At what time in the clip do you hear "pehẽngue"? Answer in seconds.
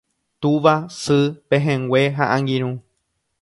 1.49-2.01